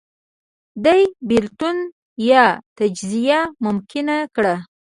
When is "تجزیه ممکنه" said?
2.77-4.17